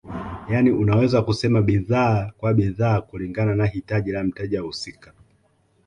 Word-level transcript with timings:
Yani 0.49 0.71
unaweza 0.71 1.21
kusema 1.21 1.61
bidhaa 1.61 2.31
kwa 2.37 2.53
bidhaa 2.53 3.01
kulingana 3.01 3.55
na 3.55 3.65
hitaji 3.65 4.11
la 4.11 4.23
mteja 4.23 4.61
husika 4.61 5.13